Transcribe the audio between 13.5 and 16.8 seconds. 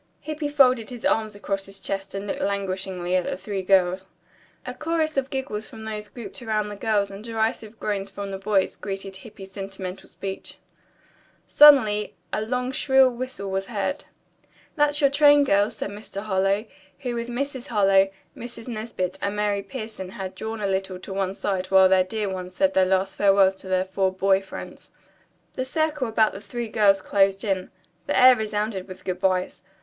was heard. "That's your train, girls," said Mr. Harlowe,